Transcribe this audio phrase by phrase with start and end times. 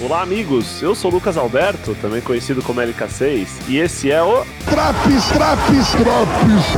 [0.00, 0.80] Olá, amigos.
[0.80, 5.90] Eu sou o Lucas Alberto, também conhecido como LK6, e esse é o Traps, traps,
[5.90, 6.76] traps.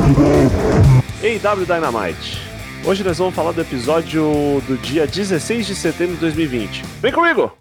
[1.45, 2.41] AW Dynamite.
[2.83, 4.23] Hoje nós vamos falar do episódio
[4.67, 6.81] do dia 16 de setembro de 2020.
[6.99, 7.55] Vem comigo!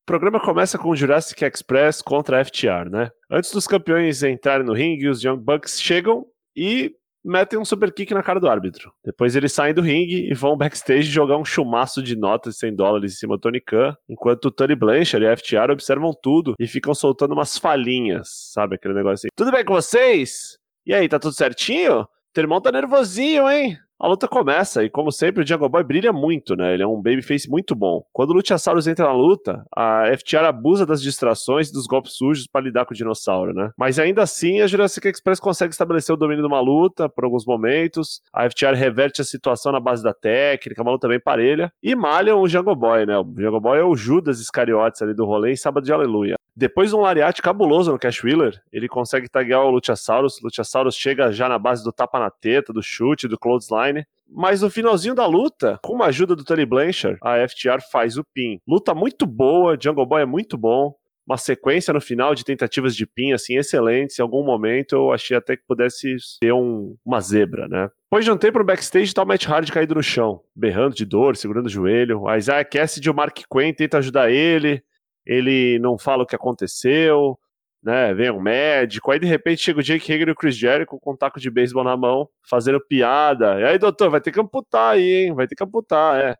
[0.00, 3.10] O programa começa com o Jurassic Express contra a FTR, né?
[3.30, 6.26] Antes dos campeões entrarem no ringue, os Young Bucks chegam
[6.56, 6.92] e
[7.24, 8.92] metem um super kick na cara do árbitro.
[9.04, 12.76] Depois eles saem do ringue e vão backstage jogar um chumaço de notas de 100
[12.76, 16.54] dólares em cima do Tony Khan, enquanto o Tony Blanchard e a FTR observam tudo
[16.58, 18.76] e ficam soltando umas falinhas, sabe?
[18.76, 19.28] Aquele negócio assim.
[19.36, 20.58] Tudo bem com vocês?
[20.84, 22.06] E aí, tá tudo certinho?
[22.32, 23.78] Teu irmão tá nervosinho, hein?
[24.02, 26.74] A luta começa e, como sempre, o Jungle Boy brilha muito, né?
[26.74, 28.04] Ele é um babyface muito bom.
[28.12, 32.48] Quando o Luchasaurus entra na luta, a FTR abusa das distrações e dos golpes sujos
[32.48, 33.70] para lidar com o dinossauro, né?
[33.78, 37.46] Mas ainda assim, a Jurassic Express consegue estabelecer o domínio de uma luta por alguns
[37.46, 38.20] momentos.
[38.34, 41.72] A FTR reverte a situação na base da técnica, uma luta bem parelha.
[41.80, 43.16] E malham o Jungle Boy, né?
[43.16, 46.34] O Jungle Boy é o Judas Iscariotes ali do rolê em Sábado de Aleluia.
[46.62, 50.40] Depois de um lariate cabuloso no Cash Wheeler, ele consegue taguear o Luchasaurus.
[50.40, 54.06] Luchasaurus chega já na base do tapa na teta, do chute, do clothesline.
[54.28, 58.22] Mas no finalzinho da luta, com a ajuda do Tony Blanchard, a FTR faz o
[58.32, 58.60] pin.
[58.64, 60.94] Luta muito boa, Jungle Boy é muito bom.
[61.26, 64.16] Uma sequência no final de tentativas de pin, assim, excelentes.
[64.16, 67.90] Em algum momento eu achei até que pudesse ser um, uma zebra, né?
[68.08, 71.04] Depois de um tempo no backstage, tá o Matt Hardy caído no chão, berrando de
[71.04, 72.28] dor, segurando o joelho.
[72.28, 74.80] A Isaiah Cassidy e o Mark Quinn tentam ajudar ele.
[75.26, 77.38] Ele não fala o que aconteceu
[77.82, 78.14] né?
[78.14, 81.12] Vem um médico, aí de repente chega o Jake Hager e o Chris Jericho com
[81.12, 83.60] um taco de beisebol na mão, fazendo piada.
[83.60, 85.34] E aí, doutor, vai ter que amputar aí, hein?
[85.34, 86.36] Vai ter que amputar, é.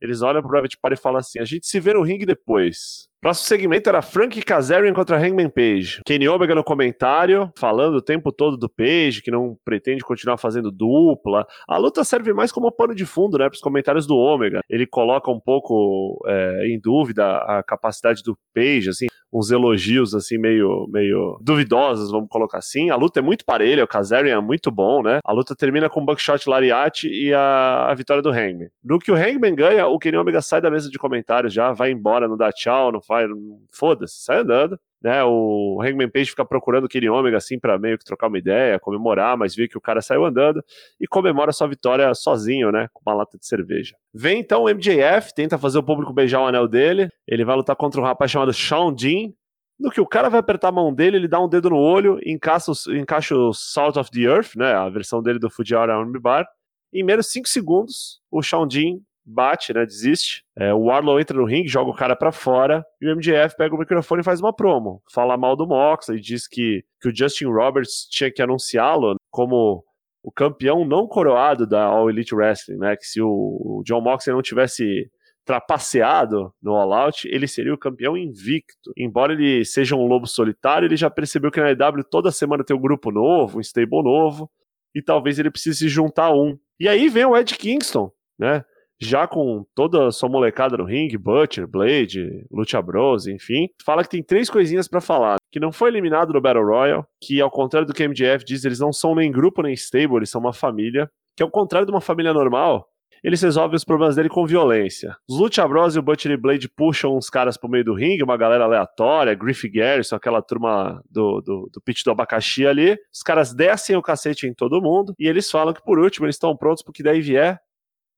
[0.00, 3.08] Eles olham pro Private Party e falam assim: a gente se vê no ringue depois.
[3.20, 6.00] Próximo segmento era Frank Kazarian contra Hangman Page.
[6.06, 10.70] Kenny Omega no comentário, falando o tempo todo do Page, que não pretende continuar fazendo
[10.70, 11.46] dupla.
[11.68, 14.60] A luta serve mais como pano de fundo, né, pros comentários do Omega.
[14.70, 20.38] Ele coloca um pouco é, em dúvida a capacidade do Page, assim, uns elogios, assim,
[20.38, 22.88] meio, meio duvidosos, vamos colocar assim.
[22.88, 25.18] A luta é muito parelha, o Kazarian é muito bom, né?
[25.22, 28.70] A luta termina com Buckshot Lariat e a, a vitória do Hangman.
[28.82, 31.90] No que o Hangman ganha, o Kenny Omega sai da mesa de comentários já, vai
[31.90, 33.26] embora, não dá tchau, não vai,
[33.72, 34.78] foda-se, sai andando.
[35.02, 38.78] Né, o Hangman Page fica procurando aquele Ômega assim para meio que trocar uma ideia,
[38.78, 40.62] comemorar, mas vê que o cara saiu andando
[41.00, 43.96] e comemora sua vitória sozinho, né, com uma lata de cerveja.
[44.12, 47.74] Vem então o MJF, tenta fazer o público beijar o anel dele, ele vai lutar
[47.76, 49.32] contra um rapaz chamado Sean Dean,
[49.78, 52.20] no que o cara vai apertar a mão dele, ele dá um dedo no olho,
[52.22, 56.46] encaixa o, encaixa o Salt of the Earth, né, a versão dele do Fujiwara Armbar,
[56.92, 59.84] em menos 5 segundos, o Sean Dean bate, né?
[59.84, 60.44] Desiste.
[60.56, 63.74] É, o Warlow entra no ringue, joga o cara para fora e o MJF pega
[63.74, 65.02] o microfone e faz uma promo.
[65.12, 69.84] Fala mal do Moxley, diz que, que o Justin Roberts tinha que anunciá-lo como
[70.22, 72.96] o campeão não coroado da All Elite Wrestling, né?
[72.96, 75.10] Que se o, John Moxley não tivesse
[75.44, 78.92] trapaceado no All Out, ele seria o campeão invicto.
[78.96, 82.76] Embora ele seja um lobo solitário, ele já percebeu que na EW toda semana tem
[82.76, 84.50] um grupo novo, um stable novo,
[84.94, 86.58] e talvez ele precise se juntar um.
[86.78, 88.64] E aí vem o Ed Kingston, né?
[89.00, 94.10] Já com toda a sua molecada no ringue, Butcher, Blade, Lucha Bros, enfim, fala que
[94.10, 95.38] tem três coisinhas para falar.
[95.50, 98.78] Que não foi eliminado no Battle Royale, que ao contrário do que MJF diz, eles
[98.78, 101.10] não são nem grupo nem stable, eles são uma família.
[101.36, 102.86] Que ao contrário de uma família normal,
[103.22, 105.16] eles resolvem os problemas dele com violência.
[105.28, 108.22] Os Lucha Bros e o Butcher e Blade puxam uns caras pro meio do ringue,
[108.22, 112.96] uma galera aleatória, Griff Garrison, aquela turma do, do, do pitch do abacaxi ali.
[113.12, 116.36] Os caras descem o cacete em todo mundo e eles falam que por último eles
[116.36, 117.60] estão prontos pro que daí vier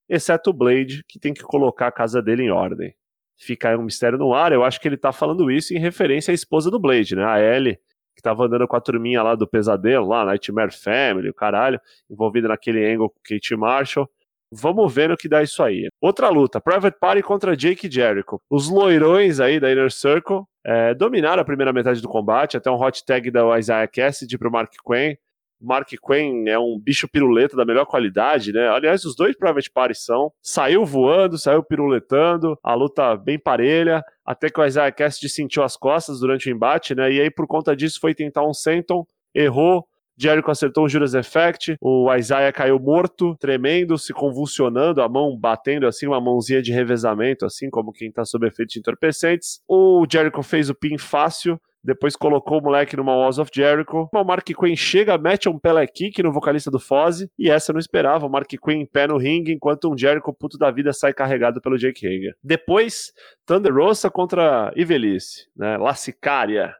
[0.08, 2.94] exceto o Blade, que tem que colocar a casa dele em ordem.
[3.36, 6.30] Fica aí um mistério no ar, eu acho que ele tá falando isso em referência
[6.30, 7.24] à esposa do Blade, né?
[7.24, 7.78] A Ellie,
[8.14, 11.80] que tava andando com a turminha lá do pesadelo, lá, Nightmare Family, o caralho,
[12.10, 14.08] envolvida naquele angle com Kate Marshall.
[14.54, 15.88] Vamos ver no que dá isso aí.
[16.00, 18.38] Outra luta, Private Party contra Jake Jericho.
[18.50, 22.80] Os loirões aí da Inner Circle é, dominaram a primeira metade do combate, até um
[22.80, 25.16] hot tag da Isaiah Cassidy pro Mark Quinn.
[25.62, 28.68] Mark Quinn é um bicho piruleta da melhor qualidade, né?
[28.68, 30.32] Aliás, os dois Private Party são.
[30.42, 35.76] Saiu voando, saiu piruletando, a luta bem parelha, até que o Isaiah Cassidy sentiu as
[35.76, 37.12] costas durante o embate, né?
[37.12, 39.86] E aí, por conta disso, foi tentar um senton, errou,
[40.16, 45.86] Jericho acertou um Judas Effect, o Isaiah caiu morto, tremendo, se convulsionando, a mão batendo
[45.86, 49.60] assim, uma mãozinha de revezamento, assim como quem tá sob efeito de entorpecentes.
[49.66, 54.08] O Jericho fez o pin fácil, depois colocou o moleque numa Walls of Jericho.
[54.12, 57.26] O Mark Quinn chega, mete um Pele Kick no vocalista do Foz.
[57.38, 58.26] E essa eu não esperava.
[58.26, 61.60] O Mark Quinn em pé no ringue, enquanto um Jericho puto da vida sai carregado
[61.60, 62.34] pelo Jake Hager.
[62.42, 63.12] Depois,
[63.44, 65.76] Thunder Rosa contra Ivelice, né?
[65.76, 66.74] La Sicária,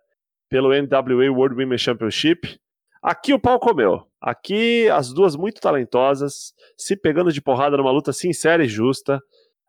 [0.49, 2.59] pelo NWA World Women's Championship.
[3.03, 4.07] Aqui o pau comeu.
[4.21, 9.21] Aqui, as duas muito talentosas, se pegando de porrada numa luta sincera e justa.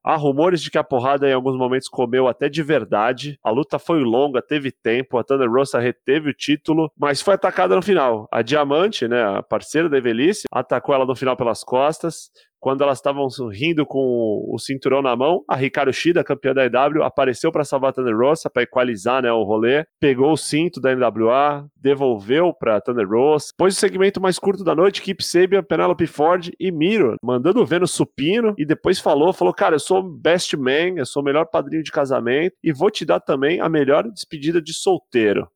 [0.04, 3.40] Há rumores de que a porrada em alguns momentos comeu até de verdade.
[3.44, 5.18] A luta foi longa, teve tempo.
[5.18, 8.28] A Thunder Rosa reteve o título, mas foi atacada no final.
[8.32, 12.30] A Diamante, né, a parceira da Evelice, atacou ela no final pelas costas
[12.64, 17.04] quando elas estavam rindo com o cinturão na mão, a Ricardo Shida, campeã da EW,
[17.04, 20.96] apareceu para salvar a Thunder Rosa para equalizar né, o rolê, pegou o cinto da
[20.96, 26.08] NWA, devolveu para Thunder Rosa, pôs o segmento mais curto da noite, Keep Sabian, Penelope
[26.08, 30.56] Ford e Miro, mandando ver no supino e depois falou, falou, cara, eu sou best
[30.56, 34.10] man, eu sou o melhor padrinho de casamento e vou te dar também a melhor
[34.10, 35.50] despedida de solteiro.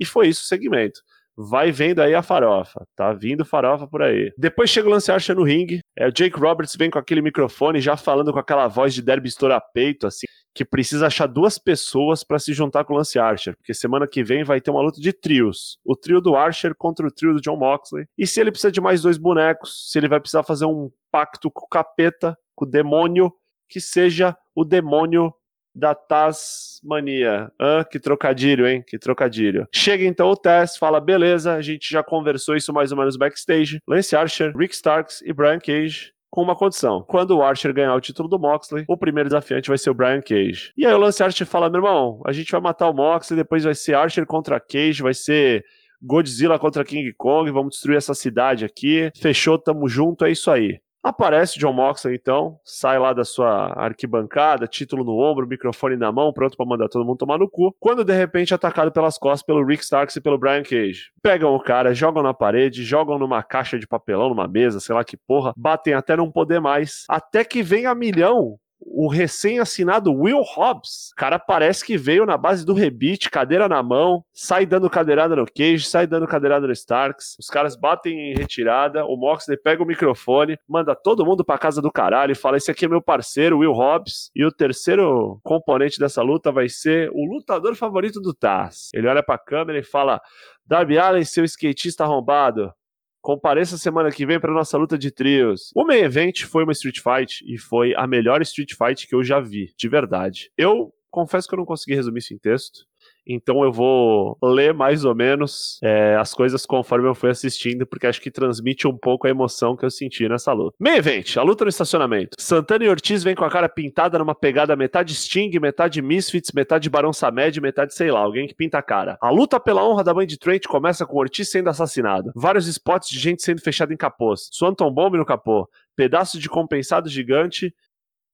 [0.00, 1.00] E foi isso o segmento
[1.48, 2.86] vai vendo aí a farofa.
[2.94, 4.32] Tá vindo farofa por aí.
[4.36, 5.80] Depois chega o Lance Archer no ringue.
[5.96, 9.28] É, o Jake Roberts vem com aquele microfone já falando com aquela voz de derby
[9.28, 13.56] estoura peito, assim, que precisa achar duas pessoas para se juntar com o Lance Archer,
[13.56, 15.78] porque semana que vem vai ter uma luta de trios.
[15.84, 18.06] O trio do Archer contra o trio do John Moxley.
[18.18, 21.50] E se ele precisa de mais dois bonecos, se ele vai precisar fazer um pacto
[21.50, 23.32] com o capeta, com o demônio,
[23.68, 25.32] que seja o demônio
[25.74, 27.50] da Tasmania.
[27.58, 28.82] Ah, que trocadilho, hein?
[28.86, 29.66] Que trocadilho.
[29.72, 33.80] Chega então o Tess, fala: beleza, a gente já conversou isso mais ou menos backstage.
[33.86, 37.02] Lance Archer, Rick Starks e Brian Cage com uma condição.
[37.02, 40.20] Quando o Archer ganhar o título do Moxley, o primeiro desafiante vai ser o Brian
[40.20, 40.72] Cage.
[40.76, 43.64] E aí o Lance Archer fala: meu irmão, a gente vai matar o Moxley, depois
[43.64, 45.64] vai ser Archer contra Cage, vai ser.
[46.02, 49.10] Godzilla contra King Kong, vamos destruir essa cidade aqui.
[49.20, 50.80] Fechou, tamo junto, é isso aí.
[51.02, 56.30] Aparece John Moxley, então, sai lá da sua arquibancada, título no ombro, microfone na mão,
[56.30, 57.74] pronto para mandar todo mundo tomar no cu.
[57.80, 61.10] Quando de repente é atacado pelas costas pelo Rick Starks e pelo Brian Cage.
[61.22, 65.02] Pegam o cara, jogam na parede, jogam numa caixa de papelão, numa mesa, sei lá
[65.02, 67.04] que porra, batem até não poder mais.
[67.08, 71.10] Até que vem a milhão o recém-assinado Will Hobbs.
[71.12, 75.36] O cara parece que veio na base do rebite, cadeira na mão, sai dando cadeirada
[75.36, 77.36] no Cage, sai dando cadeirada no Starks.
[77.38, 81.80] Os caras batem em retirada, o Moxley pega o microfone, manda todo mundo pra casa
[81.80, 84.30] do caralho e fala: Esse aqui é meu parceiro, Will Hobbs.
[84.34, 88.88] E o terceiro componente dessa luta vai ser o lutador favorito do Taz.
[88.94, 90.20] Ele olha pra câmera e fala:
[90.66, 92.72] Darby Allen, seu skatista arrombado.
[93.20, 95.70] Compareça semana que vem para nossa luta de trios.
[95.74, 99.22] O main event foi uma Street Fight e foi a melhor Street Fight que eu
[99.22, 100.50] já vi, de verdade.
[100.56, 102.89] Eu confesso que eu não consegui resumir isso em texto.
[103.32, 108.06] Então eu vou ler mais ou menos é, as coisas conforme eu fui assistindo, porque
[108.06, 110.76] acho que transmite um pouco a emoção que eu senti nessa luta.
[110.80, 112.36] Main event, a luta no estacionamento.
[112.38, 116.90] Santana e Ortiz vêm com a cara pintada numa pegada metade Sting, metade Misfits, metade
[116.90, 119.16] Barão Samed, metade sei lá, alguém que pinta a cara.
[119.20, 122.32] A luta pela honra da mãe de Trent começa com Ortiz sendo assassinado.
[122.34, 124.48] Vários spots de gente sendo fechada em capôs.
[124.50, 125.68] Swanton Bomb no capô.
[125.94, 127.72] Pedaço de compensado gigante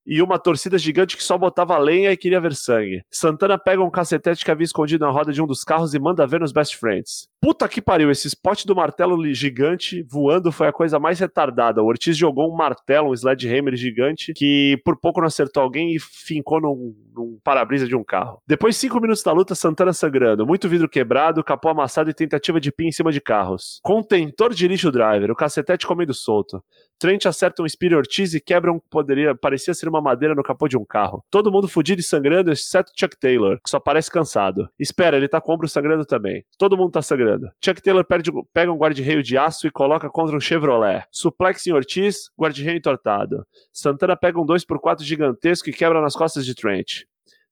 [0.06, 3.02] e uma torcida gigante que só botava lenha e queria ver sangue.
[3.10, 6.26] Santana pega um cacetete que havia escondido na roda de um dos carros e manda
[6.26, 7.28] ver nos Best Friends.
[7.40, 11.82] Puta que pariu, esse spot do martelo gigante voando foi a coisa mais retardada.
[11.82, 16.00] O Ortiz jogou um martelo, um sledgehammer gigante, que por pouco não acertou alguém e
[16.00, 18.40] fincou num, num para-brisa de um carro.
[18.46, 22.60] Depois de cinco minutos da luta, Santana sangrando, muito vidro quebrado, capô amassado e tentativa
[22.60, 23.80] de pin em cima de carros.
[23.82, 26.62] Contentor de lixo driver, o cacetete comendo solto.
[26.98, 30.42] Trent acerta um Spear Ortiz e quebra um que poderia, parecia ser uma madeira no
[30.42, 31.22] capô de um carro.
[31.30, 34.68] Todo mundo fudido e sangrando, exceto Chuck Taylor, que só parece cansado.
[34.78, 36.44] Espera, ele tá com o ombro sangrando também.
[36.58, 37.48] Todo mundo tá sangrando.
[37.62, 41.04] Chuck Taylor perde, pega um guarda-reio de aço e coloca contra um Chevrolet.
[41.10, 43.46] Suplex em Ortiz, guarda-reio entortado.
[43.72, 47.04] Santana pega um 2x4 gigantesco e quebra nas costas de Trent.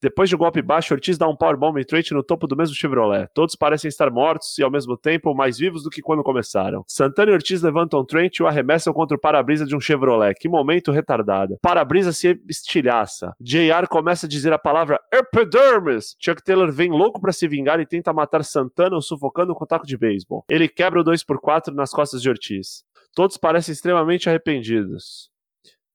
[0.04, 2.76] Depois de um golpe baixo, Ortiz dá um powerbomb em Trent no topo do mesmo
[2.76, 3.26] Chevrolet.
[3.32, 6.84] Todos parecem estar mortos e, ao mesmo tempo, mais vivos do que quando começaram.
[6.86, 10.34] Santana e Ortiz levantam Trent e o arremessam contra o para-brisa de um Chevrolet.
[10.38, 11.56] Que momento retardado.
[11.62, 13.32] Para-brisa se estilhaça.
[13.40, 16.14] JR começa a dizer a palavra epidermis.
[16.20, 19.66] Chuck Taylor vem louco para se vingar e tenta matar Santana, o sufocando com um
[19.66, 20.44] taco de beisebol.
[20.50, 22.84] Ele quebra o 2x4 nas costas de Ortiz.
[23.14, 25.32] Todos parecem extremamente arrependidos.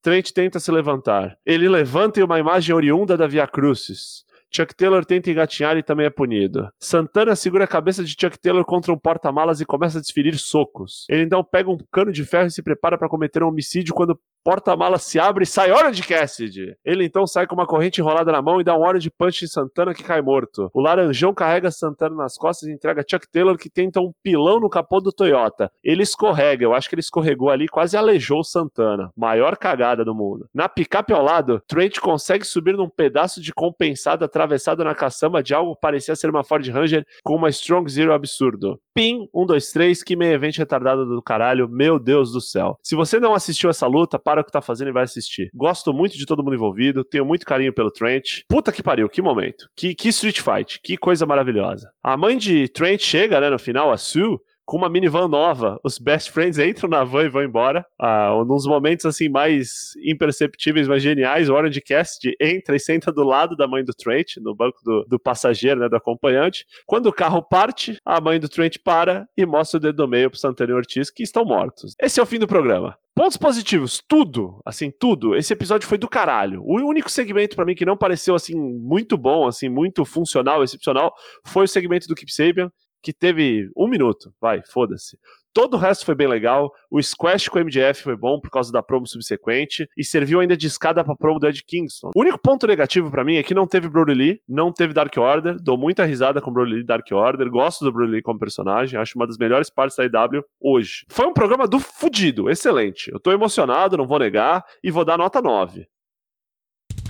[0.01, 1.37] Trent tenta se levantar.
[1.45, 4.23] Ele levanta em uma imagem oriunda da Via Crucis.
[4.51, 6.67] Chuck Taylor tenta engatinhar e também é punido.
[6.79, 11.05] Santana segura a cabeça de Chuck Taylor contra um porta-malas e começa a desferir socos.
[11.09, 14.19] Ele então pega um cano de ferro e se prepara para cometer um homicídio quando
[14.43, 16.75] porta-malas se abre e sai Orange Cassidy.
[16.83, 19.47] Ele então sai com uma corrente enrolada na mão e dá um Orange Punch em
[19.47, 20.69] Santana que cai morto.
[20.73, 24.69] O Laranjão carrega Santana nas costas e entrega Chuck Taylor que tenta um pilão no
[24.69, 25.71] capô do Toyota.
[25.83, 29.11] Ele escorrega, eu acho que ele escorregou ali quase aleijou Santana.
[29.15, 30.47] Maior cagada do mundo.
[30.53, 35.53] Na picape ao lado, Trent consegue subir num pedaço de compensado atravessado na caçamba de
[35.53, 38.79] algo que parecia ser uma Ford Ranger com uma Strong Zero absurdo.
[38.93, 42.77] Pim, 1, 2, 3, que meio evento retardado do caralho, meu Deus do céu.
[42.81, 45.49] Se você não assistiu essa luta, para o que tá fazendo e vai assistir.
[45.53, 48.41] Gosto muito de todo mundo envolvido, tenho muito carinho pelo Trent.
[48.47, 49.67] Puta que pariu, que momento.
[49.75, 51.91] Que, que Street Fight, que coisa maravilhosa.
[52.03, 54.37] A mãe de Trent chega, né, no final, a Sue,
[54.69, 55.79] com uma minivan nova.
[55.83, 57.83] Os best friends entram na van e vão embora.
[57.99, 63.23] Ah, nos momentos assim mais imperceptíveis, mais geniais, o Orange Cast entra e senta do
[63.23, 66.67] lado da mãe do Trent, no banco do, do passageiro, né, do acompanhante.
[66.85, 70.29] Quando o carro parte, a mãe do Trent para e mostra o dedo do meio
[70.29, 71.95] pro Santana e Ortiz, que estão mortos.
[71.99, 72.95] Esse é o fim do programa.
[73.15, 75.35] Pontos positivos, tudo, assim, tudo.
[75.35, 76.61] Esse episódio foi do caralho.
[76.63, 81.11] O único segmento para mim que não pareceu assim muito bom, assim, muito funcional, excepcional,
[81.43, 82.71] foi o segmento do Keep Sabian,
[83.01, 85.17] que teve um minuto, vai, foda-se.
[85.53, 86.71] Todo o resto foi bem legal.
[86.91, 90.55] O Squash com o MJF foi bom por causa da promo subsequente e serviu ainda
[90.55, 92.11] de escada pra promo do Ed Kingston.
[92.15, 95.15] O único ponto negativo para mim é que não teve Brody Lee, não teve Dark
[95.17, 95.57] Order.
[95.59, 97.49] Dou muita risada com Brody Lee Dark Order.
[97.49, 101.05] Gosto do Brody Lee como personagem, acho uma das melhores partes da IW hoje.
[101.09, 103.11] Foi um programa do fudido, excelente.
[103.11, 105.87] Eu tô emocionado, não vou negar, e vou dar nota 9.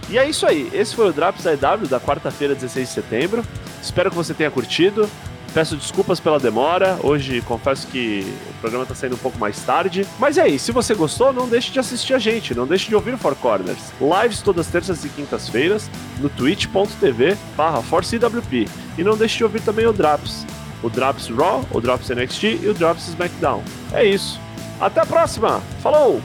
[0.09, 0.69] E é isso aí.
[0.73, 3.43] Esse foi o Drops da IW da quarta-feira, 16 de setembro.
[3.79, 5.07] Espero que você tenha curtido.
[5.53, 6.99] Peço desculpas pela demora.
[7.03, 10.05] Hoje confesso que o programa está saindo um pouco mais tarde.
[10.19, 10.65] Mas é isso.
[10.65, 12.53] Se você gostou, não deixe de assistir a gente.
[12.53, 13.91] Não deixe de ouvir o Four Corners.
[13.99, 15.89] Lives todas terças e quintas-feiras
[16.19, 18.67] no twitch.tv barra ForceWP.
[18.97, 20.45] E não deixe de ouvir também o Drops.
[20.83, 23.63] O Drops Raw, o Drops NXT e o Drops SmackDown.
[23.91, 24.39] É isso.
[24.79, 25.61] Até a próxima.
[25.81, 26.21] Falou!